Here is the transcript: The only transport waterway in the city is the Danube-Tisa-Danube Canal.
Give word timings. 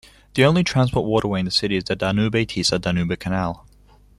The 0.33 0.43
only 0.45 0.63
transport 0.63 1.05
waterway 1.05 1.41
in 1.41 1.45
the 1.45 1.51
city 1.51 1.75
is 1.77 1.83
the 1.83 1.95
Danube-Tisa-Danube 1.95 3.19
Canal. 3.19 3.67